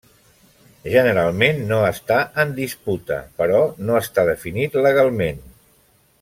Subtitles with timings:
[0.93, 3.61] Generalment no està en disputa, però
[3.91, 5.47] no està definit legalment.